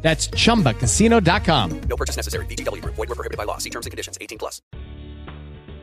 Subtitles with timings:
[0.00, 1.80] That's chumbacasino.com.
[1.80, 2.46] No purchase necessary.
[2.46, 2.94] VGW Group.
[2.94, 3.58] Void were prohibited by law.
[3.58, 4.16] See terms and conditions.
[4.20, 4.62] 18 plus.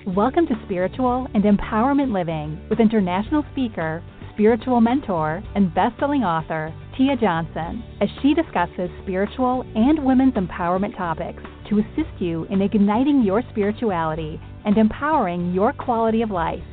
[0.07, 7.15] Welcome to Spiritual and Empowerment Living with international speaker, spiritual mentor, and best-selling author Tia
[7.17, 13.41] Johnson as she discusses spiritual and women's empowerment topics to assist you in igniting your
[13.49, 16.63] spirituality and empowering your quality of life.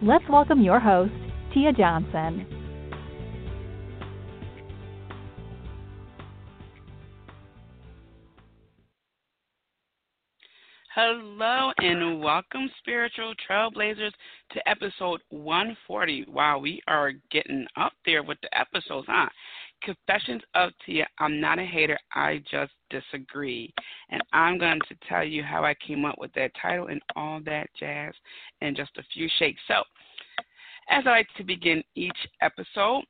[0.00, 1.12] Let's welcome your host,
[1.52, 2.46] Tia Johnson.
[10.92, 14.10] Hello and welcome, spiritual trailblazers,
[14.50, 16.24] to episode 140.
[16.26, 19.28] Wow, we are getting up there with the episodes, huh?
[19.84, 21.06] Confessions of Tia.
[21.20, 23.72] I'm not a hater, I just disagree.
[24.10, 27.38] And I'm going to tell you how I came up with that title and all
[27.44, 28.12] that jazz
[28.60, 29.60] in just a few shakes.
[29.68, 29.84] So,
[30.90, 33.04] as I like to begin each episode,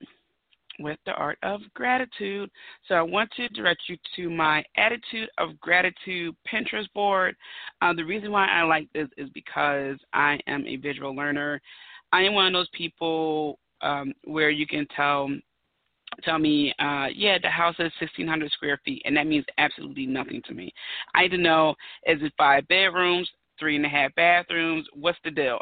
[0.80, 2.50] with the art of gratitude.
[2.86, 7.36] So I want to direct you to my attitude of gratitude Pinterest board.
[7.82, 11.60] Uh, the reason why I like this is because I am a visual learner.
[12.12, 15.30] I am one of those people um, where you can tell
[16.24, 20.42] tell me, uh, yeah, the house is 1,600 square feet, and that means absolutely nothing
[20.46, 20.72] to me.
[21.14, 21.70] I need to know
[22.04, 23.28] is it five bedrooms,
[23.58, 24.86] three and a half bathrooms?
[24.92, 25.58] What's the deal?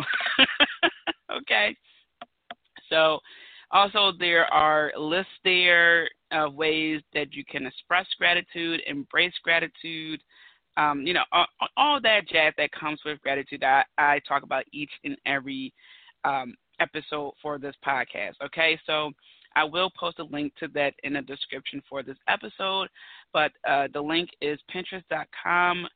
[1.32, 1.76] okay.
[2.88, 3.18] So
[3.70, 10.22] also, there are lists there of ways that you can express gratitude, embrace gratitude,
[10.76, 13.64] um, you know, all, all, that jazz that comes with gratitude.
[13.64, 15.72] I, I talk about each and every
[16.24, 18.34] um, episode for this podcast.
[18.44, 19.10] Okay, so
[19.56, 22.88] I will post a link to that in the description for this episode,
[23.32, 25.88] but uh, the link is pinterest.com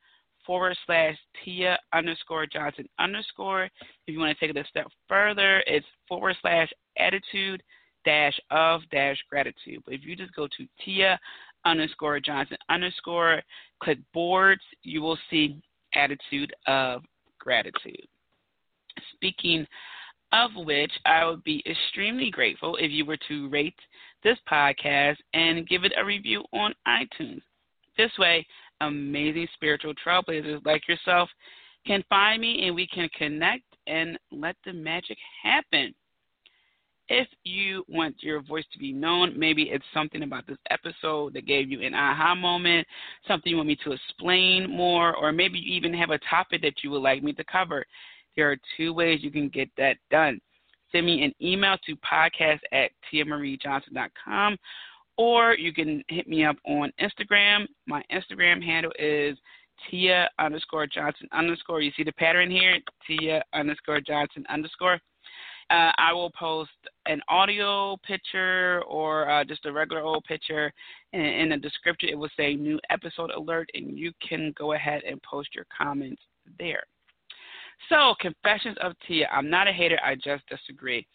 [0.46, 3.64] forward slash Tia underscore Johnson underscore.
[3.64, 7.62] If you want to take it a step further, it's forward slash attitude
[8.04, 9.82] dash of dash gratitude.
[9.84, 11.18] But if you just go to Tia
[11.64, 13.42] underscore Johnson underscore,
[13.82, 15.60] click boards, you will see
[15.94, 17.02] attitude of
[17.38, 18.06] gratitude.
[19.14, 19.66] Speaking
[20.32, 23.74] of which, I would be extremely grateful if you were to rate
[24.24, 27.42] this podcast and give it a review on iTunes.
[27.96, 28.46] This way,
[28.82, 31.28] amazing spiritual trailblazers like yourself
[31.86, 35.94] can find me and we can connect and let the magic happen.
[37.08, 41.46] If you want your voice to be known, maybe it's something about this episode that
[41.46, 42.86] gave you an aha moment,
[43.26, 46.82] something you want me to explain more, or maybe you even have a topic that
[46.82, 47.84] you would like me to cover.
[48.36, 50.40] There are two ways you can get that done.
[50.92, 54.56] Send me an email to podcast at tiamariejohnson.com
[55.16, 57.66] or you can hit me up on Instagram.
[57.86, 59.36] My Instagram handle is
[59.90, 61.80] Tia underscore Johnson underscore.
[61.80, 62.78] You see the pattern here?
[63.06, 65.00] Tia underscore Johnson underscore.
[65.70, 66.70] Uh, I will post
[67.06, 70.72] an audio picture or uh, just a regular old picture.
[71.12, 75.02] And in the description, it will say new episode alert, and you can go ahead
[75.08, 76.20] and post your comments
[76.58, 76.82] there.
[77.88, 79.28] So, Confessions of Tia.
[79.32, 81.06] I'm not a hater, I just disagree.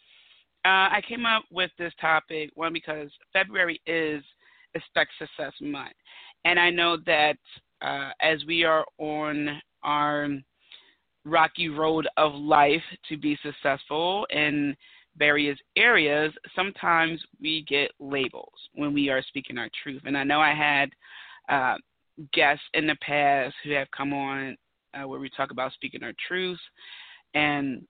[0.64, 4.22] Uh, I came up with this topic one because February is
[4.74, 5.94] Expect Success Month,
[6.44, 7.38] and I know that
[7.80, 10.28] uh, as we are on our
[11.24, 14.76] rocky road of life to be successful in
[15.16, 20.02] various areas, sometimes we get labels when we are speaking our truth.
[20.04, 20.90] And I know I had
[21.48, 21.76] uh,
[22.32, 24.56] guests in the past who have come on
[24.94, 26.60] uh, where we talk about speaking our truth
[27.34, 27.86] and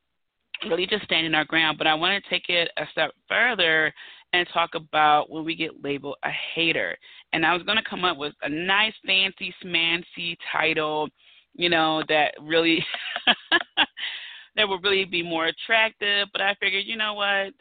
[0.69, 1.79] really just standing our ground.
[1.79, 3.93] But I want to take it a step further
[4.33, 6.97] and talk about when we get labeled a hater.
[7.33, 11.09] And I was going to come up with a nice, fancy, smancy title
[11.59, 12.85] you know, that really
[14.57, 16.29] that would really be more attractive.
[16.33, 17.53] But I figured, you know what?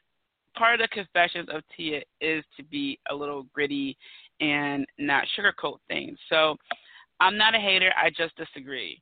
[0.56, 3.98] Part of the confessions of Tia is to be a little gritty
[4.40, 6.18] and not sugarcoat things.
[6.30, 6.56] So
[7.20, 9.02] I'm not a hater, I just disagree.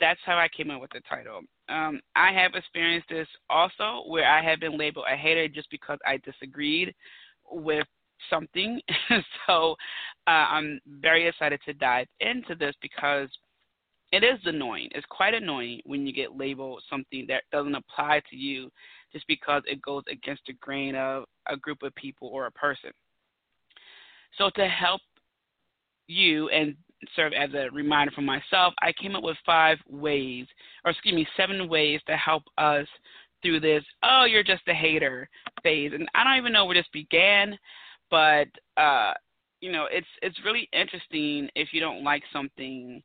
[0.00, 1.40] That's how I came up with the title.
[1.68, 5.98] Um, I have experienced this also where I have been labeled a hater just because
[6.06, 6.94] I disagreed
[7.50, 7.86] with
[8.30, 8.80] something.
[9.46, 9.76] so
[10.26, 13.28] uh, I'm very excited to dive into this because
[14.12, 14.88] it is annoying.
[14.92, 18.70] It's quite annoying when you get labeled something that doesn't apply to you
[19.12, 22.90] just because it goes against the grain of a group of people or a person.
[24.38, 25.00] So to help
[26.06, 26.76] you and
[27.14, 30.46] serve as a reminder for myself, I came up with five ways,
[30.84, 32.86] or excuse me, seven ways to help us
[33.42, 33.84] through this.
[34.02, 35.28] Oh, you're just a hater
[35.62, 37.58] phase, and I don't even know where this began,
[38.10, 39.12] but uh,
[39.60, 43.02] you know, it's it's really interesting if you don't like something,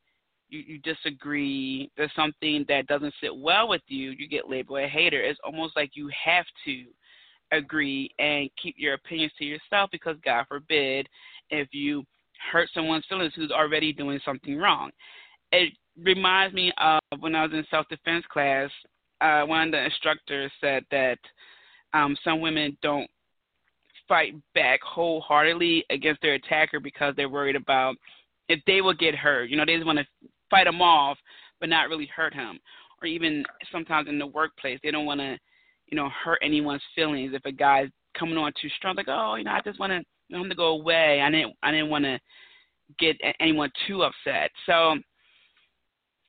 [0.50, 4.88] you, you disagree, there's something that doesn't sit well with you, you get labeled a
[4.88, 5.22] hater.
[5.22, 6.86] It's almost like you have to
[7.52, 11.08] agree and keep your opinions to yourself because God forbid
[11.50, 12.06] if you
[12.52, 14.92] hurt someone's feelings who's already doing something wrong.
[15.52, 18.70] It reminds me of when I was in self defense class,
[19.20, 21.20] uh, one of the instructors said that
[21.94, 23.10] um, some women don't
[24.08, 27.96] fight back wholeheartedly against their attacker because they're worried about
[28.50, 29.50] if they will get hurt.
[29.50, 30.06] You know, they just want to
[30.50, 31.18] fight him off,
[31.60, 32.60] but not really hurt him.
[33.02, 35.38] Or even sometimes in the workplace, they don't want to,
[35.88, 37.32] you know, hurt anyone's feelings.
[37.34, 40.04] If a guy's coming on too strong, like, oh, you know, I just want to
[40.40, 41.22] him to go away.
[41.22, 42.20] I didn't I didn't want to
[43.00, 44.52] get anyone too upset.
[44.66, 44.96] So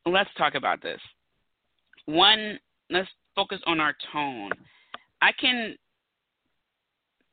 [0.06, 1.00] let's talk about this.
[2.06, 2.58] One,
[2.90, 4.50] let's focus on our tone.
[5.20, 5.76] I can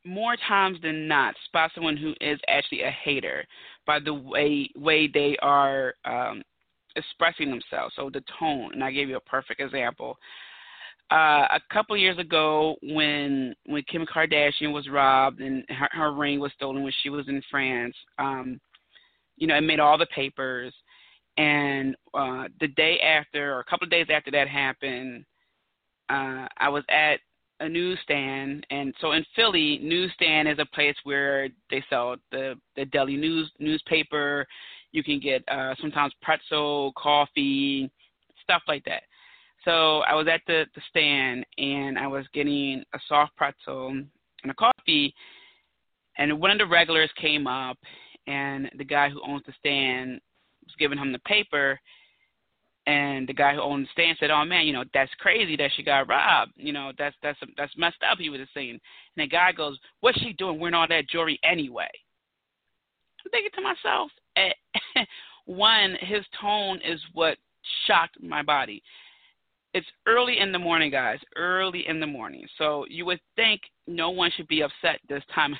[0.04, 3.44] more times than not spot someone who is actually a hater
[3.86, 6.42] by the way way they are um,
[6.96, 7.94] expressing themselves.
[7.96, 10.16] So the tone, and I gave you a perfect example
[11.10, 16.38] uh, a couple years ago when when Kim Kardashian was robbed and her, her ring
[16.38, 17.94] was stolen when she was in France.
[18.18, 18.60] Um,
[19.36, 20.72] you know, it made all the papers.
[21.36, 25.24] And uh, the day after, or a couple of days after that happened,
[26.10, 27.20] uh, I was at
[27.60, 32.84] a newsstand, and so in Philly, newsstand is a place where they sell the the
[32.86, 34.46] daily news newspaper.
[34.92, 37.90] You can get uh, sometimes pretzel, coffee,
[38.42, 39.02] stuff like that.
[39.64, 44.50] So I was at the, the stand and I was getting a soft pretzel and
[44.50, 45.14] a coffee,
[46.18, 47.78] and one of the regulars came up,
[48.26, 50.20] and the guy who owns the stand
[50.64, 51.78] was giving him the paper,
[52.86, 55.70] and the guy who owned the stand said, "Oh man, you know that's crazy that
[55.76, 56.52] she got robbed.
[56.56, 58.80] You know that's that's that's messed up." He was saying, and
[59.16, 61.90] the guy goes, "What's she doing wearing all that jewelry anyway?"
[63.24, 64.52] I'm thinking to myself, eh,
[65.44, 67.36] one, his tone is what
[67.86, 68.82] shocked my body
[69.72, 71.18] it's early in the morning, guys.
[71.36, 72.44] Early in the morning.
[72.58, 75.54] So you would think no one should be upset this time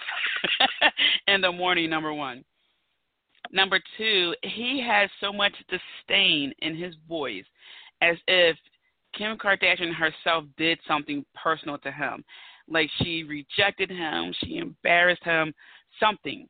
[1.28, 2.44] in the morning, number one.
[3.52, 7.44] Number two, he has so much disdain in his voice
[8.00, 8.56] as if
[9.16, 12.24] Kim Kardashian herself did something personal to him.
[12.68, 15.52] Like she rejected him, she embarrassed him,
[15.98, 16.48] something.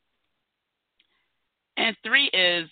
[1.79, 2.69] And three is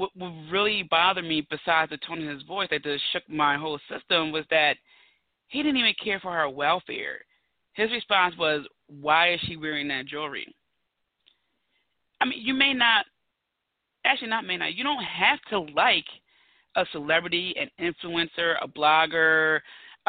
[0.00, 3.58] what, what really bothered me, besides the tone of his voice that just shook my
[3.58, 4.76] whole system, was that
[5.48, 7.18] he didn't even care for her welfare.
[7.74, 10.54] His response was, "Why is she wearing that jewelry?"
[12.20, 13.04] I mean, you may not,
[14.06, 14.74] actually not may not.
[14.74, 16.06] You don't have to like
[16.76, 19.60] a celebrity, an influencer, a blogger,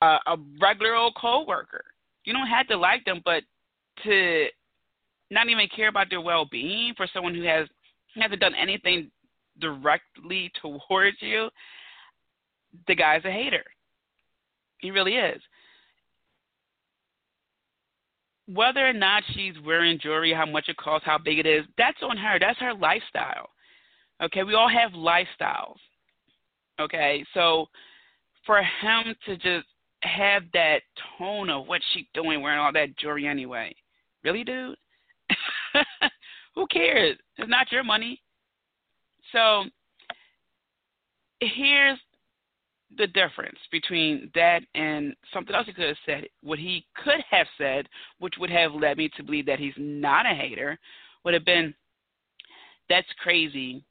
[0.02, 1.84] uh, a regular old coworker.
[2.24, 3.44] You don't have to like them, but
[4.04, 4.48] to
[5.32, 7.68] not even care about their well-being for someone who has
[8.16, 9.12] hasn't done anything
[9.62, 11.50] directly towards you,
[12.88, 13.64] the guy's a hater.
[14.80, 15.42] He really is.
[18.48, 22.02] Whether or not she's wearing jewelry, how much it costs, how big it is, that's
[22.02, 22.38] on her.
[22.40, 23.50] That's her lifestyle.
[24.22, 25.78] Okay, we all have lifestyles.
[26.80, 27.68] Okay, so
[28.46, 29.68] for him to just
[30.04, 30.82] have that
[31.18, 33.74] tone of what she's doing, wearing all that jewelry anyway,
[34.24, 34.76] really, dude?
[36.56, 37.18] Who cares?
[37.38, 38.22] It's not your money.
[39.32, 39.66] So
[41.40, 42.00] here's
[42.98, 46.26] the difference between that and something else he could have said.
[46.42, 47.88] What he could have said,
[48.20, 50.78] which would have led me to believe that he's not a hater,
[51.24, 51.74] would have been,
[52.90, 53.84] "That's crazy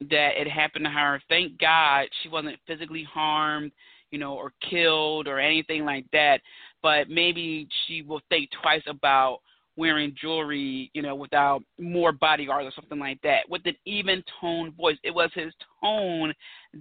[0.00, 1.20] that it happened to her.
[1.28, 3.72] Thank God she wasn't physically harmed,
[4.10, 6.40] you know, or killed or anything like that.
[6.82, 9.40] But maybe she will think twice about
[9.76, 14.72] wearing jewelry, you know, without more bodyguards or something like that, with an even tone
[14.72, 14.96] voice.
[15.02, 16.32] It was his tone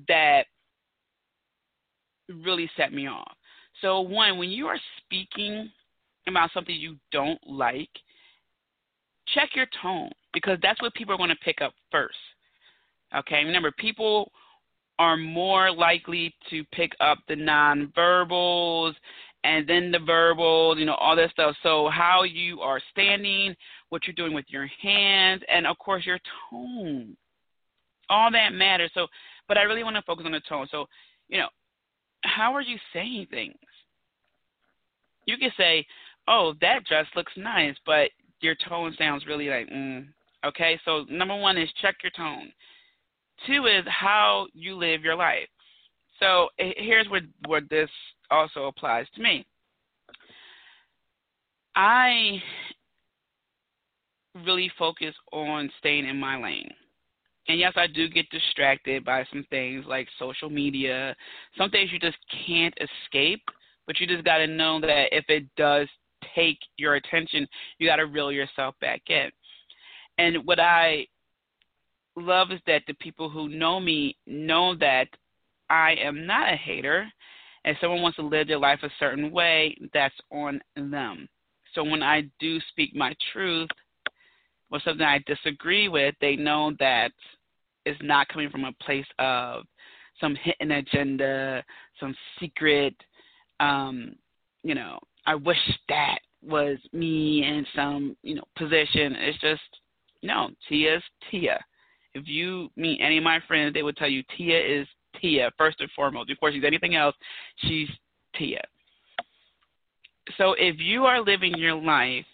[0.07, 0.43] that
[2.27, 3.31] really set me off.
[3.81, 5.69] So, one, when you are speaking
[6.27, 7.89] about something you don't like,
[9.33, 12.17] check your tone because that's what people are going to pick up first.
[13.15, 14.31] Okay, remember, people
[14.99, 18.93] are more likely to pick up the nonverbals
[19.43, 21.55] and then the verbal, you know, all that stuff.
[21.63, 23.55] So how you are standing,
[23.89, 26.19] what you're doing with your hands, and of course your
[26.49, 27.15] tone.
[28.09, 28.91] All that matters.
[28.93, 29.07] So,
[29.47, 30.67] but I really want to focus on the tone.
[30.71, 30.87] So,
[31.27, 31.47] you know,
[32.23, 33.55] how are you saying things?
[35.25, 35.85] You can say,
[36.27, 38.09] "Oh, that dress looks nice," but
[38.41, 40.07] your tone sounds really like, mm.
[40.45, 40.79] okay.
[40.85, 42.51] So number one is check your tone.
[43.47, 45.47] Two is how you live your life.
[46.19, 47.89] So here's where where this
[48.31, 49.45] also applies to me.
[51.75, 52.41] I
[54.45, 56.69] really focus on staying in my lane.
[57.47, 61.15] And yes, I do get distracted by some things like social media.
[61.57, 63.41] Some things you just can't escape,
[63.87, 65.87] but you just got to know that if it does
[66.35, 67.47] take your attention,
[67.79, 69.29] you got to reel yourself back in.
[70.19, 71.07] And what I
[72.15, 75.07] love is that the people who know me know that
[75.69, 77.07] I am not a hater.
[77.69, 81.29] If someone wants to live their life a certain way, that's on them.
[81.75, 83.69] So when I do speak my truth
[84.71, 87.11] or something I disagree with, they know that
[87.85, 89.65] it's not coming from a place of
[90.19, 91.63] some hidden agenda,
[91.99, 92.95] some secret,
[93.59, 94.15] um,
[94.63, 94.97] you know,
[95.27, 95.59] I wish
[95.89, 99.15] that was me in some, you know, position.
[99.15, 99.61] It's just
[100.23, 101.63] no, Tia's Tia.
[102.15, 104.87] If you meet any of my friends, they would tell you Tia is
[105.19, 106.27] Tia first and foremost.
[106.27, 107.15] Before she's anything else,
[107.57, 107.89] she's
[108.35, 108.61] Tia.
[110.37, 112.25] So if you are living your life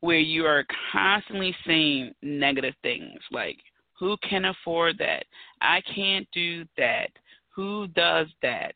[0.00, 3.56] where you are constantly saying negative things like,
[3.98, 5.24] who can afford that?
[5.60, 7.08] I can't do that.
[7.54, 8.74] Who does that?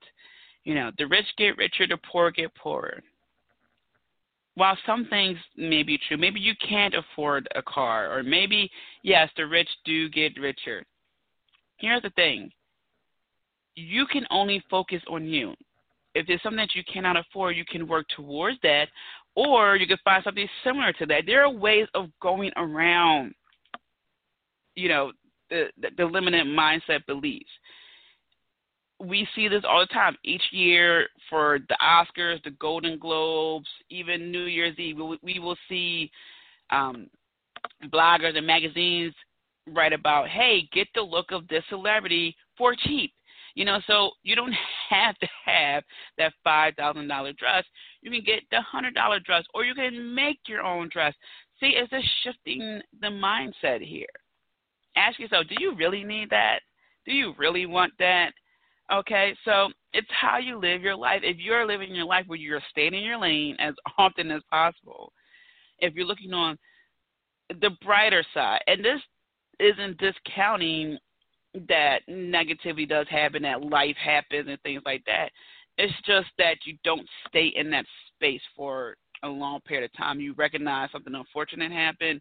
[0.65, 3.03] You know, the rich get richer, the poor get poorer.
[4.55, 8.71] While some things may be true, maybe you can't afford a car, or maybe,
[9.03, 10.85] yes, the rich do get richer.
[11.77, 12.51] Here's the thing
[13.79, 15.55] you can only focus on you
[16.15, 18.89] if there's something that you cannot afford, you can work towards that,
[19.37, 21.23] or you can find something similar to that.
[21.27, 23.35] There are ways of going around,
[24.75, 25.13] you know,
[25.49, 27.51] the, the, the limited mindset beliefs.
[29.01, 30.17] We see this all the time.
[30.25, 35.57] Each year for the Oscars, the Golden Globes, even New Year's Eve, we, we will
[35.69, 36.11] see
[36.71, 37.09] um,
[37.93, 39.15] bloggers and magazines
[39.69, 43.13] write about, hey, get the look of this celebrity for cheap
[43.59, 44.55] you know, so you don't
[44.89, 45.83] have to have
[46.17, 47.65] that five thousand dollar dress.
[48.03, 51.13] You can get the hundred dollar dress, or you can make your own dress.
[51.59, 54.07] See, is this shifting the mindset here?
[54.97, 56.61] Ask yourself, do you really need that?
[57.05, 58.31] Do you really want that?
[58.93, 61.23] Okay, so it's how you live your life.
[61.25, 65.13] If you're living your life where you're staying in your lane as often as possible,
[65.81, 66.57] if you're looking on
[67.61, 69.01] the brighter side, and this
[69.59, 70.97] isn't discounting
[71.69, 75.31] that negativity does happen, that life happens, and things like that.
[75.77, 80.21] It's just that you don't stay in that space for a long period of time.
[80.21, 82.21] You recognize something unfortunate happened,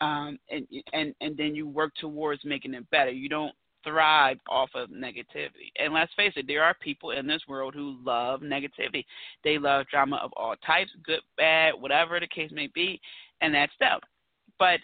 [0.00, 3.10] um, and and and then you work towards making it better.
[3.10, 3.54] You don't
[3.84, 5.70] thrive off of negativity.
[5.78, 9.04] And let's face it, there are people in this world who love negativity.
[9.44, 13.00] They love drama of all types, good, bad, whatever the case may be,
[13.40, 14.00] and that's them.
[14.58, 14.80] But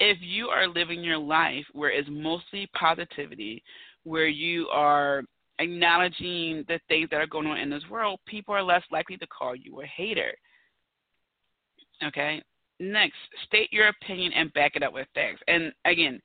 [0.00, 3.62] if you are living your life where it's mostly positivity,
[4.04, 5.22] where you are
[5.58, 9.26] acknowledging the things that are going on in this world, people are less likely to
[9.26, 10.32] call you a hater.
[12.02, 12.42] Okay?
[12.80, 13.16] Next,
[13.46, 15.42] state your opinion and back it up with facts.
[15.48, 16.20] And again,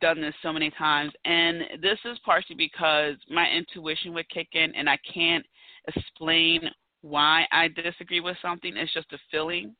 [0.00, 4.74] done this so many times, and this is partially because my intuition would kick in,
[4.74, 5.46] and I can't
[5.86, 6.62] explain
[7.02, 8.76] why I disagree with something.
[8.76, 9.76] It's just a feeling.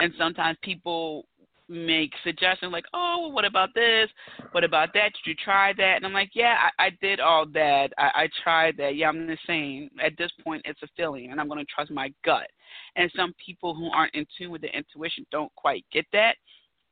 [0.00, 1.26] And sometimes people
[1.68, 4.08] make suggestions like, oh, what about this?
[4.52, 5.12] What about that?
[5.12, 5.96] Did you try that?
[5.96, 7.88] And I'm like, yeah, I, I did all that.
[7.98, 8.96] I, I tried that.
[8.96, 9.90] Yeah, I'm the same.
[10.04, 12.48] At this point, it's a feeling, and I'm going to trust my gut.
[12.96, 16.36] And some people who aren't in tune with their intuition don't quite get that.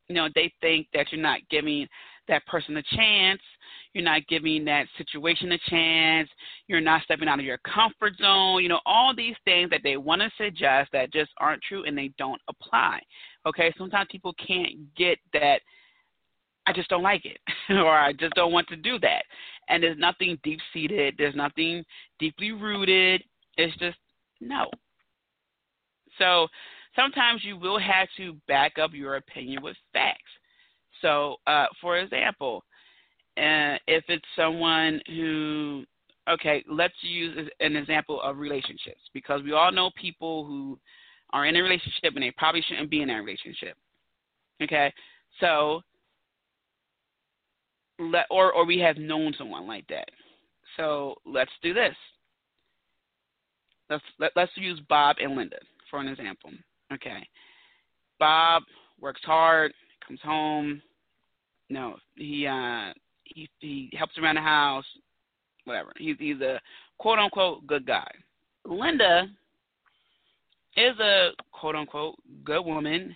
[0.09, 1.87] You know, they think that you're not giving
[2.29, 3.41] that person a chance.
[3.95, 6.29] You're not giving that situation a chance.
[6.67, 8.63] You're not stepping out of your comfort zone.
[8.63, 11.97] You know, all these things that they want to suggest that just aren't true and
[11.97, 13.01] they don't apply.
[13.47, 15.61] Okay, sometimes people can't get that.
[16.67, 17.39] I just don't like it,
[17.71, 19.25] or I just don't want to do that.
[19.69, 21.15] And there's nothing deep seated.
[21.19, 21.85] There's nothing
[22.19, 23.23] deeply rooted.
[23.57, 23.99] It's just
[24.41, 24.71] no.
[26.19, 26.47] So
[26.95, 30.21] sometimes you will have to back up your opinion with facts.
[31.01, 32.65] So, uh, for example,
[33.37, 35.85] uh, if it's someone who,
[36.29, 40.79] okay, let's use an example of relationships because we all know people who
[41.33, 43.77] are in a relationship and they probably shouldn't be in that relationship.
[44.63, 44.93] Okay,
[45.41, 45.83] so
[47.99, 50.09] let or or we have known someone like that.
[50.77, 51.95] So let's do this.
[53.91, 55.59] Let's let, let's use Bob and Linda
[55.91, 56.51] for an example.
[56.93, 57.27] Okay,
[58.19, 58.63] Bob
[59.01, 59.73] works hard,
[60.07, 60.83] comes home.
[61.71, 62.93] No, he uh
[63.25, 64.85] he he helps around the house,
[65.65, 65.93] whatever.
[65.97, 66.61] He's he's a
[66.99, 68.11] quote unquote good guy.
[68.65, 69.27] Linda
[70.77, 73.15] is a quote unquote good woman,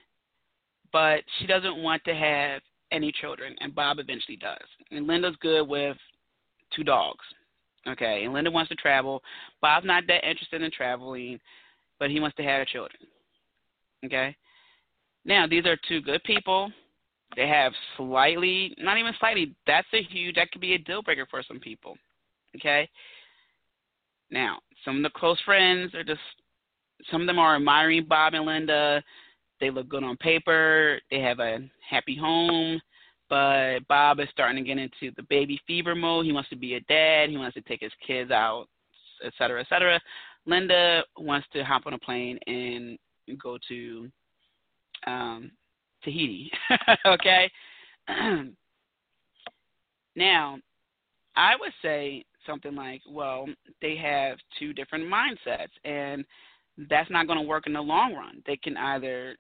[0.93, 2.61] but she doesn't want to have
[2.93, 4.67] any children, and Bob eventually does.
[4.91, 5.97] And Linda's good with
[6.75, 7.25] two dogs.
[7.89, 9.23] Okay, and Linda wants to travel.
[9.61, 11.39] Bob's not that interested in traveling,
[11.99, 13.01] but he wants to have children.
[14.05, 14.37] Okay?
[15.25, 16.71] Now, these are two good people.
[17.37, 21.27] They have slightly, not even slightly, that's a huge, that could be a deal breaker
[21.29, 21.97] for some people.
[22.57, 22.89] Okay?
[24.31, 26.21] Now, some of the close friends are just,
[27.11, 29.03] some of them are admiring Bob and Linda.
[29.61, 31.01] They look good on paper.
[31.11, 32.81] They have a happy home.
[33.29, 36.27] But Bob is starting to get into the baby fever mode.
[36.27, 37.31] He wants to be a dad.
[37.31, 38.67] He wants to take his kids out,
[39.25, 40.01] et cetera, et cetera.
[40.47, 42.99] Linda wants to hop on a plane and
[43.43, 44.09] go to
[45.07, 45.51] um,
[46.05, 46.51] Tahiti.
[47.07, 47.51] okay.
[50.15, 50.59] now,
[51.35, 53.47] I would say something like, well,
[53.83, 56.25] they have two different mindsets, and
[56.89, 58.43] that's not going to work in the long run.
[58.47, 59.37] They can either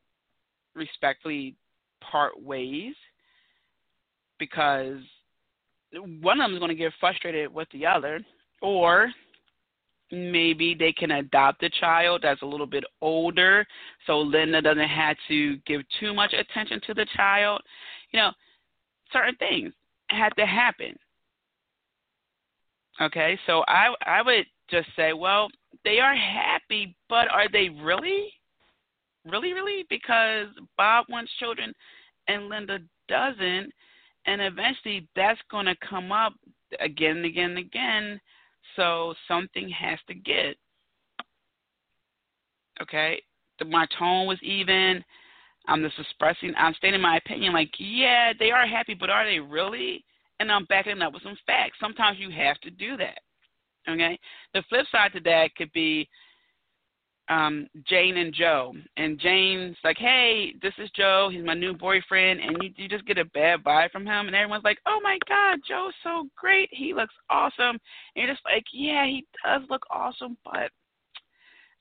[0.74, 1.54] respectfully
[2.00, 2.94] part ways
[4.38, 4.98] because
[6.20, 8.20] one of them is going to get frustrated with the other,
[8.60, 9.10] or
[10.12, 13.66] maybe they can adopt a child that's a little bit older
[14.06, 17.60] so Linda doesn't have to give too much attention to the child.
[18.12, 18.30] You know,
[19.12, 19.72] certain things
[20.08, 20.96] had to happen.
[23.00, 25.48] Okay, so I I would just say, well,
[25.84, 28.32] they are happy, but are they really?
[29.24, 29.84] Really, really?
[29.88, 31.72] Because Bob wants children
[32.28, 32.78] and Linda
[33.08, 33.72] doesn't
[34.26, 36.34] and eventually that's going to come up
[36.80, 38.20] again and again and again.
[38.74, 40.56] So something has to get.
[42.82, 43.22] Okay,
[43.66, 45.02] my tone was even.
[45.68, 46.52] I'm just expressing.
[46.56, 47.52] I'm stating my opinion.
[47.52, 50.04] Like, yeah, they are happy, but are they really?
[50.38, 51.78] And I'm backing up with some facts.
[51.80, 53.18] Sometimes you have to do that.
[53.88, 54.18] Okay.
[54.54, 56.08] The flip side to that could be
[57.28, 58.72] um, Jane and Joe.
[58.96, 61.28] And Jane's like, hey, this is Joe.
[61.32, 62.40] He's my new boyfriend.
[62.40, 64.26] And you, you just get a bad vibe from him.
[64.26, 66.68] And everyone's like, oh my God, Joe's so great.
[66.72, 67.78] He looks awesome.
[68.14, 70.36] And you're just like, yeah, he does look awesome.
[70.44, 70.70] But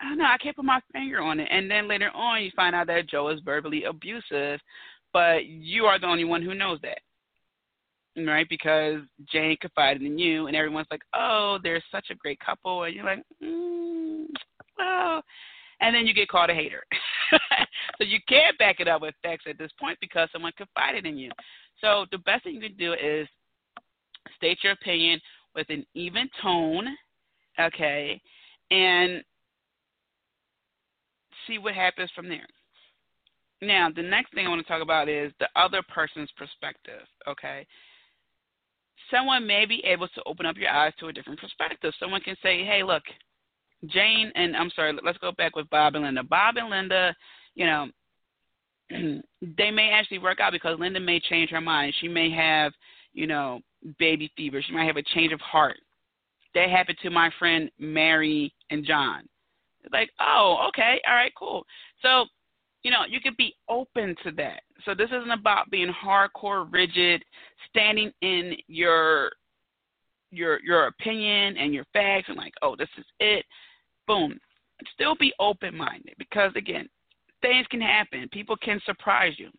[0.01, 0.25] I don't know.
[0.25, 1.47] I can't put my finger on it.
[1.51, 4.59] And then later on, you find out that Joe is verbally abusive.
[5.13, 6.99] But you are the only one who knows that.
[8.17, 12.83] Right, because Jane confided in you, and everyone's like, "Oh, they're such a great couple,"
[12.83, 14.25] and you're like, mm,
[14.77, 15.21] well,
[15.81, 16.83] and then you get called a hater.
[17.97, 21.17] so you can't back it up with facts at this point because someone confided in
[21.17, 21.29] you.
[21.81, 23.27] So the best thing you can do is
[24.37, 25.19] state your opinion
[25.53, 26.87] with an even tone,
[27.59, 28.21] okay,
[28.71, 29.23] and
[31.47, 32.47] see what happens from there.
[33.61, 37.65] Now, the next thing I want to talk about is the other person's perspective, okay?
[39.15, 41.93] Someone may be able to open up your eyes to a different perspective.
[41.99, 43.03] Someone can say, hey, look,
[43.87, 46.23] Jane and I'm sorry, let's go back with Bob and Linda.
[46.23, 47.15] Bob and Linda,
[47.55, 47.87] you know,
[49.57, 51.93] they may actually work out because Linda may change her mind.
[51.99, 52.73] She may have,
[53.13, 53.61] you know,
[53.99, 54.61] baby fever.
[54.61, 55.77] She might have a change of heart.
[56.53, 59.27] That happened to my friend Mary and John.
[59.83, 61.65] It's like, oh, okay, all right, cool.
[62.01, 62.25] So,
[62.85, 64.61] you know, you could be open to that.
[64.85, 67.25] So this isn't about being hardcore rigid,
[67.67, 69.31] standing in your
[70.29, 73.43] your your opinion and your facts and like, oh, this is it
[74.05, 74.39] boom,
[74.93, 76.87] still be open minded because, again,
[77.41, 78.29] things can happen.
[78.31, 79.49] People can surprise you.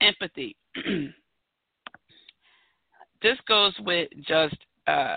[0.00, 0.56] Empathy.
[3.22, 5.16] this goes with just uh,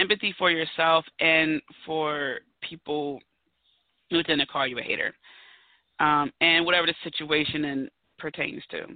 [0.00, 3.20] empathy for yourself and for people
[4.10, 5.14] who tend to call you a hater,
[6.00, 8.86] um, and whatever the situation and pertains to.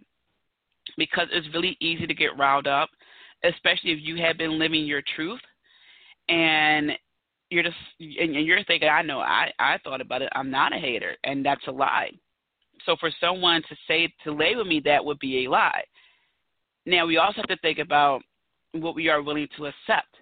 [0.99, 2.90] Because it's really easy to get riled up,
[3.45, 5.40] especially if you have been living your truth
[6.29, 6.93] and
[7.51, 10.31] you're just and you're thinking, I know, I I thought about it.
[10.35, 12.11] I'm not a hater, and that's a lie.
[12.85, 15.85] So for someone to say to label me that would be a lie.
[16.87, 18.21] Now we also have to think about
[18.73, 20.17] what we are willing to accept,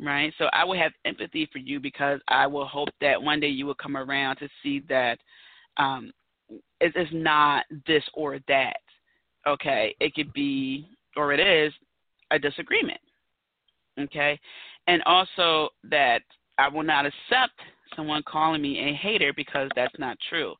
[0.00, 0.32] right?
[0.38, 3.66] So I will have empathy for you because I will hope that one day you
[3.66, 5.18] will come around to see that
[5.76, 6.12] um,
[6.80, 8.80] it is not this or that.
[9.46, 11.72] Okay, it could be or it is
[12.30, 13.00] a disagreement.
[13.98, 14.38] Okay,
[14.86, 16.22] and also that
[16.58, 17.58] I will not accept
[17.96, 20.54] someone calling me a hater because that's not true.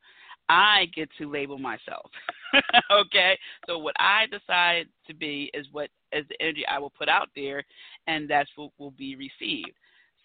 [0.48, 2.10] I get to label myself.
[2.90, 3.38] okay?
[3.66, 7.28] So what I decide to be is what is the energy I will put out
[7.34, 7.64] there
[8.06, 9.72] and that's what will be received.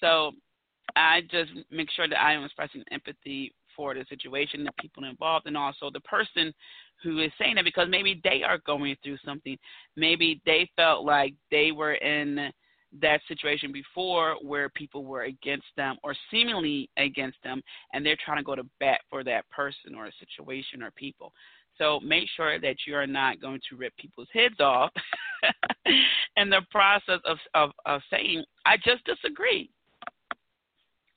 [0.01, 0.33] So
[0.95, 5.45] I just make sure that I am expressing empathy for the situation, the people involved,
[5.45, 6.53] and also the person
[7.01, 9.57] who is saying it because maybe they are going through something.
[9.95, 12.51] Maybe they felt like they were in
[13.01, 17.61] that situation before where people were against them or seemingly against them
[17.93, 21.31] and they're trying to go to bat for that person or a situation or people.
[21.77, 24.91] So make sure that you are not going to rip people's heads off
[26.37, 29.69] in the process of, of, of saying, I just disagree.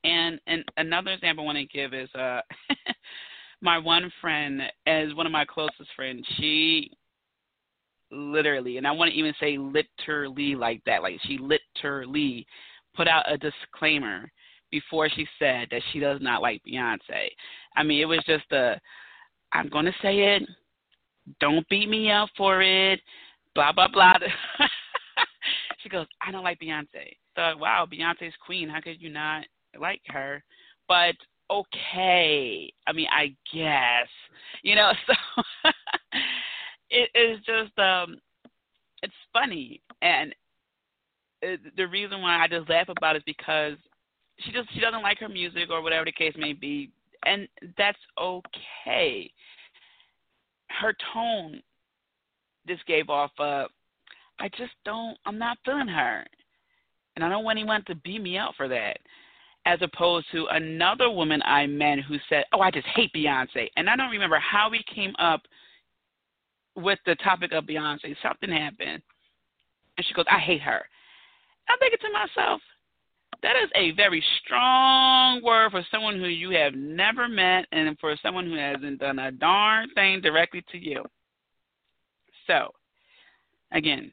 [0.05, 2.41] And and another example I want to give is uh
[3.61, 6.91] my one friend as one of my closest friends, she
[8.11, 12.47] literally, and I want to even say literally like that, like she literally
[12.95, 14.31] put out a disclaimer
[14.71, 17.29] before she said that she does not like Beyonce.
[17.77, 18.81] I mean, it was just a,
[19.53, 20.43] I'm going to say it,
[21.41, 23.01] don't beat me up for it,
[23.55, 24.15] blah, blah, blah.
[25.83, 27.17] she goes, I don't like Beyonce.
[27.37, 28.69] So, wow, Beyonce's queen.
[28.69, 29.45] How could you not
[29.79, 30.43] like her?
[30.89, 31.15] But
[31.51, 32.73] okay.
[32.87, 34.09] I mean, I guess,
[34.63, 35.71] you know, so
[36.91, 38.19] it is just um
[39.03, 40.35] it's funny and
[41.43, 43.75] it, the reason why I just laugh about it is because
[44.41, 46.91] she just she doesn't like her music or whatever the case may be
[47.25, 49.31] and that's okay
[50.81, 51.63] her tone
[52.67, 53.65] just gave off uh
[54.39, 56.25] I just don't I'm not feeling her
[57.17, 58.99] and I don't want anyone to beat me out for that
[59.67, 63.89] as opposed to another woman I met who said, "Oh, I just hate Beyonce," and
[63.89, 65.43] I don't remember how we came up
[66.75, 68.17] with the topic of Beyonce.
[68.23, 69.03] Something happened,
[69.97, 70.89] and she goes, "I hate her."
[71.69, 72.63] I'm thinking to myself,
[73.43, 78.17] that is a very strong word for someone who you have never met, and for
[78.23, 81.05] someone who hasn't done a darn thing directly to you.
[82.47, 82.75] So,
[83.73, 84.13] again,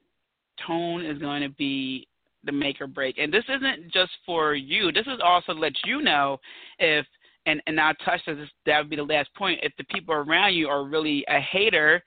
[0.66, 2.08] tone is going to be
[2.48, 3.20] the make or break.
[3.20, 4.92] And this isn't just for you.
[4.92, 6.40] This is also let you know
[6.80, 7.06] if
[7.46, 8.38] and and I'll touch this.
[8.66, 9.60] That would be the last point.
[9.64, 12.04] If the people around you are really a hater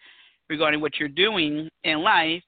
[0.48, 2.42] regarding what you're doing in life,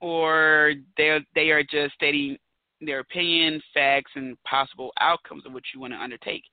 [0.00, 2.36] or they they are just stating
[2.80, 6.44] their opinion, facts, and possible outcomes of what you want to undertake.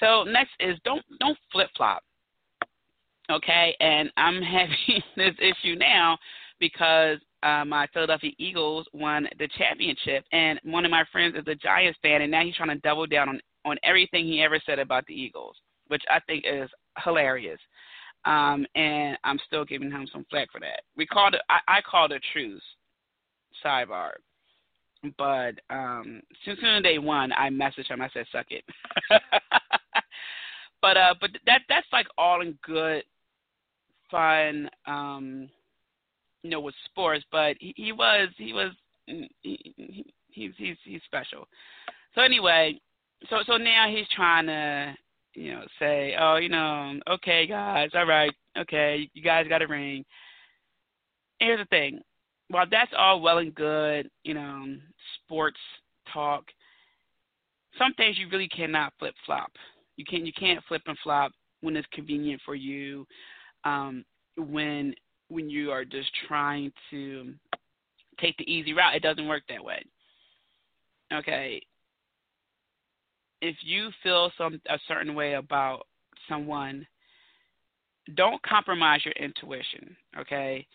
[0.00, 2.02] So next is don't don't flip flop.
[3.30, 6.18] Okay, and I'm having this issue now
[6.60, 11.54] because uh, my Philadelphia Eagles won the championship, and one of my friends is a
[11.54, 14.78] Giants fan, and now he's trying to double down on on everything he ever said
[14.80, 16.68] about the Eagles, which I think is
[17.04, 17.60] hilarious.
[18.24, 20.82] Um, and I'm still giving him some flack for that.
[20.96, 22.62] We called it, I, I called it truce.
[23.64, 24.12] Sidebar.
[25.18, 28.00] But um, since soon they won, I messaged him.
[28.00, 28.64] I said, "Suck it."
[30.80, 33.02] but uh, but that that's like all in good,
[34.10, 34.70] fun.
[34.86, 35.48] Um,
[36.42, 38.72] you know, with sports, but he, he was he was
[39.06, 41.46] he, he, he's he's he's special.
[42.14, 42.78] So anyway,
[43.30, 44.94] so so now he's trying to
[45.34, 49.66] you know say, oh, you know, okay, guys, all right, okay, you guys got a
[49.66, 50.04] ring.
[51.38, 52.00] Here's the thing,
[52.48, 54.76] while that's all well and good, you know,
[55.24, 55.58] sports
[56.12, 56.44] talk,
[57.78, 59.50] some things you really cannot flip flop.
[59.96, 63.06] You can't you can't flip and flop when it's convenient for you.
[63.64, 64.04] Um,
[64.36, 64.94] when
[65.32, 67.32] when you are just trying to
[68.20, 68.94] take the easy route.
[68.94, 69.82] It doesn't work that way.
[71.12, 71.60] Okay.
[73.40, 75.86] If you feel some a certain way about
[76.28, 76.86] someone,
[78.14, 79.96] don't compromise your intuition.
[80.18, 80.66] Okay.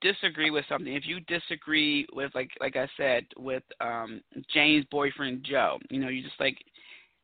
[0.00, 0.92] Disagree with something.
[0.94, 4.20] If you disagree with like like I said with um
[4.52, 6.56] Jane's boyfriend Joe, you know, you just like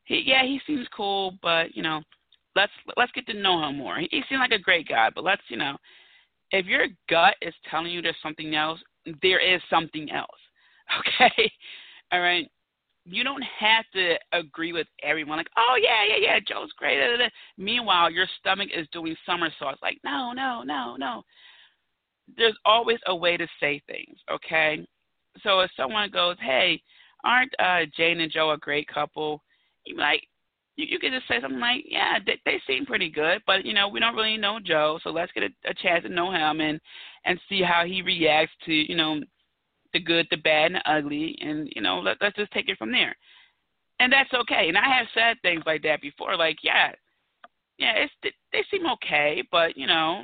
[0.05, 2.01] he, yeah, he seems cool, but you know,
[2.55, 3.97] let's let's get to know him more.
[3.97, 5.77] He, he seemed like a great guy, but let's you know,
[6.51, 8.79] if your gut is telling you there's something else,
[9.21, 10.29] there is something else.
[10.99, 11.51] Okay?
[12.11, 12.49] All right?
[13.05, 15.37] You don't have to agree with everyone.
[15.37, 16.99] Like, oh, yeah, yeah, yeah, Joe's great.
[17.59, 19.83] Meanwhile, your stomach is doing somersaults.
[19.83, 21.21] Like, no, no, no, no.
[22.35, 24.83] There's always a way to say things, okay?
[25.43, 26.81] So if someone goes, hey,
[27.23, 29.43] aren't uh, Jane and Joe a great couple?
[29.85, 30.23] You're like,
[30.79, 33.73] you, you could just say something like, "Yeah, they, they seem pretty good, but you
[33.73, 36.61] know, we don't really know Joe, so let's get a, a chance to know him
[36.61, 36.79] and
[37.25, 39.19] and see how he reacts to you know
[39.91, 42.77] the good, the bad, and the ugly, and you know, let, let's just take it
[42.77, 43.15] from there."
[43.99, 44.69] And that's okay.
[44.69, 46.93] And I have said things like that before, like, "Yeah,
[47.77, 50.23] yeah, it's they, seem okay, but you know,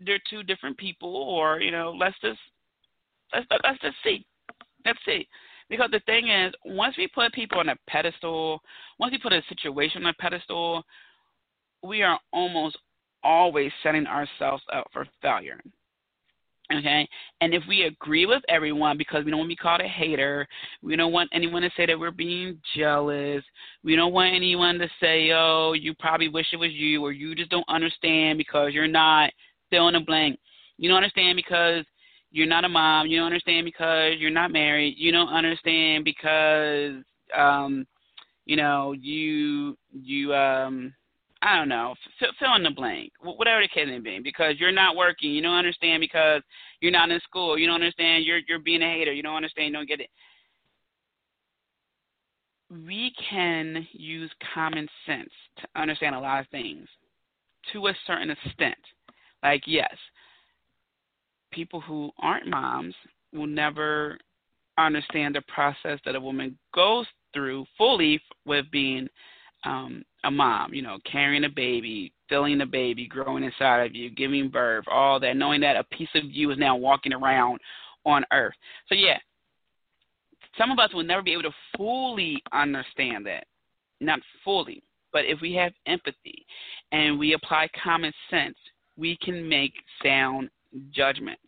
[0.00, 2.40] they're two different people, or you know, let's just
[3.32, 4.26] let's let's just see,
[4.84, 5.28] let's see."
[5.68, 8.60] Because the thing is, once we put people on a pedestal,
[8.98, 10.84] once we put a situation on a pedestal,
[11.82, 12.76] we are almost
[13.24, 15.60] always setting ourselves up for failure.
[16.72, 17.08] Okay?
[17.40, 20.46] And if we agree with everyone because we don't want to be called a hater,
[20.82, 23.44] we don't want anyone to say that we're being jealous,
[23.84, 27.34] we don't want anyone to say, oh, you probably wish it was you, or you
[27.34, 29.30] just don't understand because you're not
[29.70, 30.38] fill in the blank.
[30.78, 31.84] You don't understand because
[32.36, 33.06] you're not a mom.
[33.06, 34.96] You don't understand because you're not married.
[34.98, 37.02] You don't understand because
[37.34, 37.86] um,
[38.44, 40.92] you know you you um,
[41.40, 44.70] I don't know, fill, fill in the blank, whatever the case may be, because you're
[44.70, 46.42] not working, you don't understand because
[46.80, 49.68] you're not in school, you don't understand you're you're being a hater, you don't understand,
[49.68, 50.10] you don't get it.
[52.70, 56.86] We can use common sense to understand a lot of things
[57.72, 58.76] to a certain extent.
[59.42, 59.94] Like yes,
[61.56, 62.94] people who aren't moms
[63.32, 64.18] will never
[64.78, 69.08] understand the process that a woman goes through fully with being
[69.64, 74.10] um, a mom, you know, carrying a baby, filling the baby, growing inside of you,
[74.10, 77.58] giving birth, all that, knowing that a piece of you is now walking around
[78.04, 78.54] on earth.
[78.88, 79.18] So, yeah,
[80.58, 83.46] some of us will never be able to fully understand that.
[84.00, 84.82] Not fully.
[85.10, 86.44] But if we have empathy
[86.92, 88.56] and we apply common sense,
[88.98, 90.50] we can make sound
[90.92, 91.40] judgments.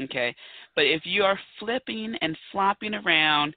[0.00, 0.34] Okay?
[0.74, 3.54] But if you are flipping and flopping around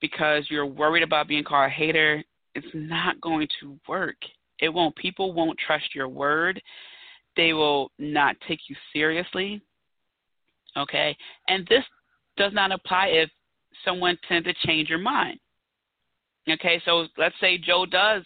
[0.00, 2.22] because you're worried about being called a hater,
[2.54, 4.16] it's not going to work.
[4.60, 4.94] It won't.
[4.96, 6.60] People won't trust your word.
[7.36, 9.60] They will not take you seriously.
[10.76, 11.16] Okay?
[11.48, 11.84] And this
[12.36, 13.30] does not apply if
[13.84, 15.38] someone tends to change your mind.
[16.48, 18.22] Okay, so let's say Joe does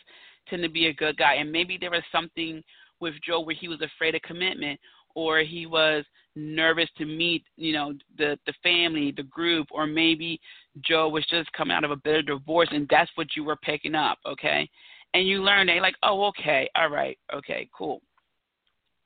[0.48, 2.62] tend to be a good guy, and maybe there was something
[3.00, 4.80] with Joe where he was afraid of commitment,
[5.14, 6.04] or he was
[6.36, 10.40] nervous to meet, you know, the the family, the group, or maybe
[10.82, 13.94] Joe was just coming out of a bitter divorce, and that's what you were picking
[13.94, 14.68] up, okay?
[15.14, 18.00] And you learn they like, oh, okay, all right, okay, cool.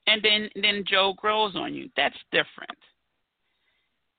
[0.07, 1.89] And then then Joe grows on you.
[1.97, 2.79] That's different.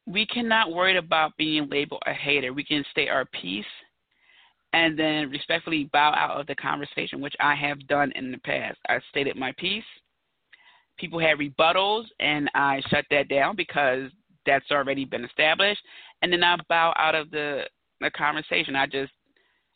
[0.06, 2.52] We cannot worry about being labeled a hater.
[2.52, 3.66] We can stay our peace
[4.74, 8.80] and then respectfully bow out of the conversation, which I have done in the past.
[8.90, 9.84] I stated my piece.
[10.98, 14.12] People had rebuttals, and I shut that down because
[14.46, 15.82] that's already been established.
[16.22, 17.64] And then I bow out of the
[18.02, 18.76] the conversation.
[18.76, 19.12] I just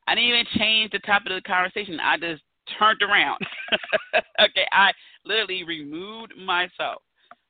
[0.07, 1.99] I didn't even change the topic of the conversation.
[1.99, 2.43] I just
[2.77, 3.39] turned around.
[4.41, 4.91] okay, I
[5.25, 7.01] literally removed myself.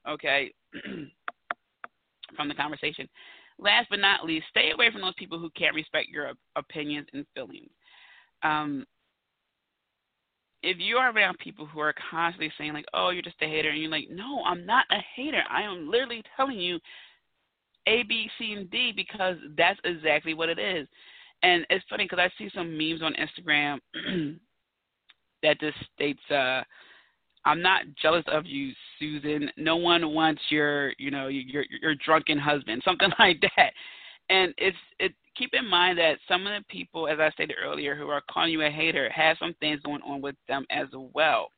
[0.08, 0.54] Okay,
[2.36, 3.08] from the conversation.
[3.60, 7.26] Last but not least, stay away from those people who can't respect your opinions and
[7.34, 7.72] feelings.
[8.44, 8.86] Um,
[10.64, 13.70] if you are around people who are constantly saying like, "Oh, you're just a hater,"
[13.70, 15.44] and you're like, "No, I'm not a hater.
[15.50, 16.80] I am literally telling you
[17.86, 20.88] A, B, C, and D because that's exactly what it is."
[21.44, 23.80] And it's funny because I see some memes on Instagram
[25.44, 26.64] that just states, uh,
[27.46, 29.52] "I'm not jealous of you, Susan.
[29.58, 33.74] No one wants your, you know, your your drunken husband, something like that."
[34.30, 37.96] And it's it keep in mind that some of the people, as I stated earlier,
[37.96, 41.50] who are calling you a hater, have some things going on with them as well.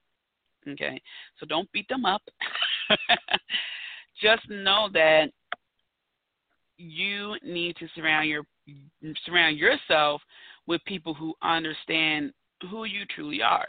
[0.67, 1.01] Okay,
[1.39, 2.21] so don't beat them up.
[4.21, 5.29] Just know that
[6.77, 8.43] you need to surround your
[9.25, 10.21] surround yourself
[10.67, 12.31] with people who understand
[12.69, 13.67] who you truly are.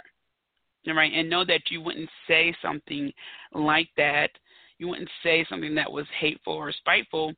[0.89, 3.13] All right, and know that you wouldn't say something
[3.53, 4.31] like that.
[4.79, 7.35] You wouldn't say something that was hateful or spiteful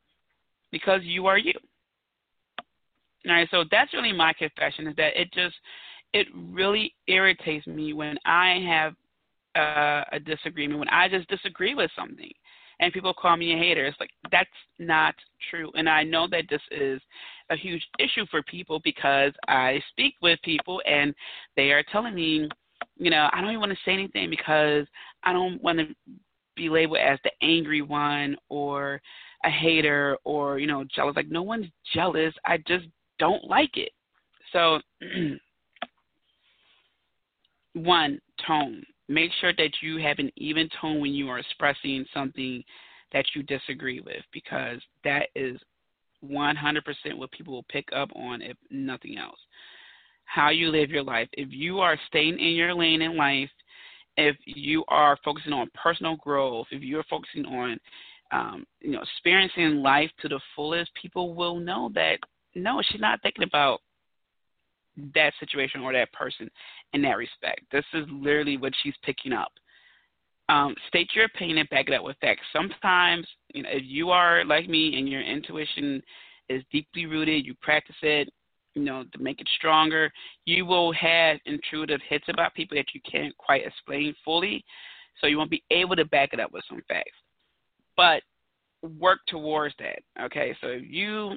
[0.70, 1.52] because you are you.
[3.26, 5.54] All right, so that's really my confession is that it just
[6.12, 8.94] it really irritates me when I have
[9.56, 12.30] uh, a disagreement, when I just disagree with something,
[12.80, 13.86] and people call me a hater.
[13.86, 15.14] It's like that's not
[15.50, 17.00] true, and I know that this is
[17.50, 21.14] a huge issue for people because I speak with people and
[21.56, 22.48] they are telling me,
[22.96, 24.86] you know, I don't even want to say anything because
[25.22, 25.86] I don't want to
[26.56, 29.00] be labeled as the angry one or
[29.44, 31.16] a hater or you know jealous.
[31.16, 32.34] Like no one's jealous.
[32.46, 32.86] I just
[33.22, 33.92] don't like it.
[34.52, 34.80] So,
[37.74, 38.82] one, tone.
[39.08, 42.64] Make sure that you have an even tone when you are expressing something
[43.12, 45.56] that you disagree with because that is
[46.24, 46.82] 100%
[47.14, 49.38] what people will pick up on, if nothing else.
[50.24, 51.28] How you live your life.
[51.34, 53.50] If you are staying in your lane in life,
[54.16, 57.78] if you are focusing on personal growth, if you're focusing on
[58.32, 62.18] um, you know experiencing life to the fullest, people will know that
[62.54, 63.80] no, she's not thinking about
[65.14, 66.50] that situation or that person
[66.92, 67.62] in that respect.
[67.70, 69.52] This is literally what she's picking up.
[70.48, 72.42] Um, state your opinion and back it up with facts.
[72.52, 76.02] Sometimes, you know, if you are like me and your intuition
[76.48, 78.28] is deeply rooted, you practice it,
[78.74, 80.10] you know, to make it stronger,
[80.44, 84.64] you will have intuitive hits about people that you can't quite explain fully.
[85.20, 87.12] So you won't be able to back it up with some facts.
[87.96, 88.22] But
[88.98, 90.00] work towards that.
[90.24, 91.36] Okay, so if you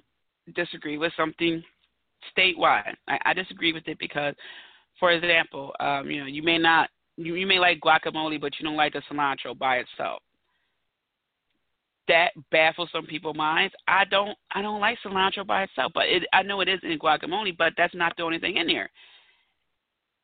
[0.54, 1.64] disagree with something,
[2.38, 2.96] statewide.
[3.08, 4.36] I, I disagree with it because,
[5.00, 8.66] for example, um, you know, you may not you, you may like guacamole, but you
[8.66, 10.22] don't like the cilantro by itself.
[12.08, 13.74] That baffles some people's minds.
[13.88, 17.00] I don't I don't like cilantro by itself, but it, I know it is in
[17.00, 18.90] guacamole, but that's not the only thing in there.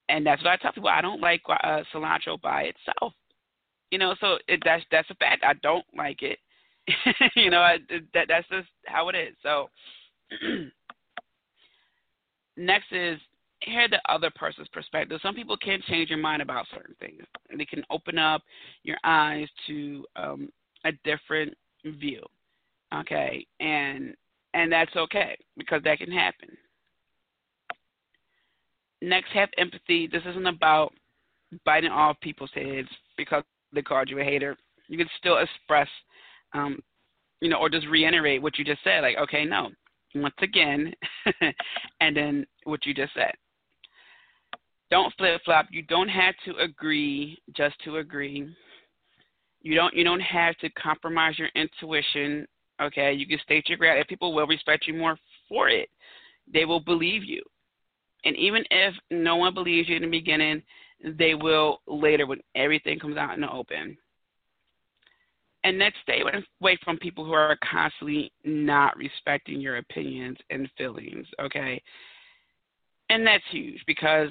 [0.10, 0.90] and that's what I tell people.
[0.90, 3.14] I don't like uh, cilantro by itself.
[3.92, 5.44] You know, so it, that's that's a fact.
[5.46, 6.40] I don't like it.
[7.36, 7.78] you know, I,
[8.14, 9.36] that that's just how it is.
[9.44, 9.70] So
[12.58, 13.20] next is
[13.62, 15.20] hear the other person's perspective.
[15.22, 17.24] Some people can change your mind about certain things.
[17.56, 18.42] They can open up
[18.84, 20.50] your eyes to um,
[20.86, 22.24] a different view.
[22.94, 24.16] Okay, and
[24.54, 26.50] and that's okay because that can happen.
[29.02, 30.08] Next, have empathy.
[30.08, 30.94] This isn't about
[31.66, 34.58] biting off people's heads because they called you a hater.
[34.88, 35.88] You can still express,
[36.54, 36.80] um,
[37.40, 39.02] you know, or just reiterate what you just said.
[39.02, 39.70] Like, okay, no,
[40.16, 40.94] once again,
[42.02, 43.34] and then what you just said.
[44.90, 45.68] Don't flip flop.
[45.72, 48.48] You don't have to agree just to agree.
[49.62, 52.48] You don't you don't have to compromise your intuition.
[52.82, 55.90] Okay, you can state your ground, and people will respect you more for it.
[56.52, 57.42] They will believe you,
[58.26, 60.62] and even if no one believes you in the beginning,
[61.18, 63.98] they will later when everything comes out in the open.
[65.64, 66.22] And next, stay
[66.60, 71.28] away from people who are constantly not respecting your opinions and feelings.
[71.40, 71.82] Okay,
[73.10, 74.30] and that's huge because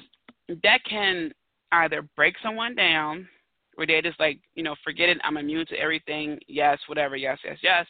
[0.63, 1.31] that can
[1.71, 3.27] either break someone down
[3.75, 7.37] where they just like, you know, forget it, I'm immune to everything, yes, whatever, yes,
[7.45, 7.85] yes, yes,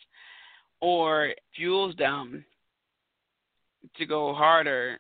[0.79, 2.45] or fuels them
[3.97, 4.99] to go harder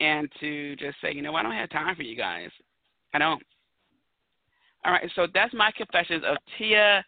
[0.00, 2.50] and to just say, you know, I don't have time for you guys.
[3.12, 3.42] I don't.
[4.84, 7.04] All right, so that's my confessions of Tia.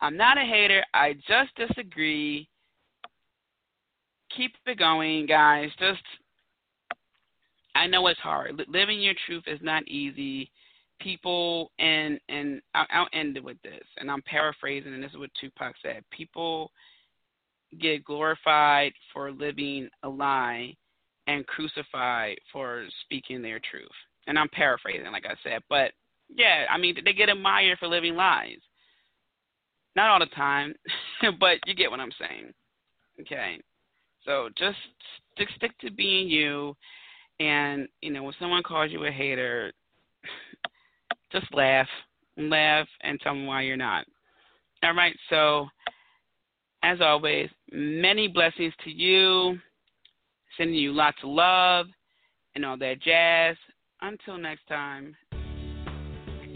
[0.00, 0.84] I'm not a hater.
[0.94, 2.48] I just disagree.
[4.36, 5.70] Keep it going, guys.
[5.78, 6.02] Just
[7.74, 8.60] I know it's hard.
[8.68, 10.50] Living your truth is not easy.
[11.00, 15.18] People and and I'll, I'll end it with this, and I'm paraphrasing, and this is
[15.18, 16.02] what Tupac said.
[16.10, 16.72] People
[17.80, 20.74] get glorified for living a lie
[21.26, 23.88] and crucified for speaking their truth.
[24.26, 25.92] And I'm paraphrasing, like I said, but
[26.34, 28.58] yeah, I mean they get admired for living lies.
[29.98, 30.74] Not all the time,
[31.40, 32.54] but you get what I'm saying.
[33.20, 33.58] Okay,
[34.24, 34.76] so just
[35.34, 36.76] stick stick to being you
[37.40, 39.72] and, you know, when someone calls you a hater,
[41.32, 41.88] just laugh.
[42.36, 44.06] Laugh and tell them why you're not.
[44.84, 45.66] All right, so
[46.84, 49.58] as always, many blessings to you.
[50.56, 51.86] Sending you lots of love
[52.54, 53.56] and all that jazz.
[54.00, 55.16] Until next time.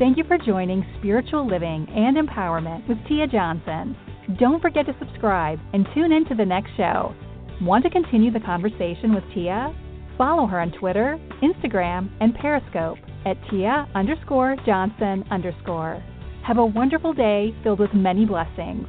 [0.02, 3.96] Thank you for joining Spiritual Living and Empowerment with Tia Johnson.
[4.36, 7.14] Don't forget to subscribe and tune in to the next show.
[7.60, 9.72] Want to continue the conversation with Tia?
[10.18, 16.02] Follow her on Twitter, Instagram, and Periscope at Tia underscore Johnson underscore.
[16.44, 18.88] Have a wonderful day filled with many blessings.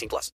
[0.01, 0.29] 18 plus.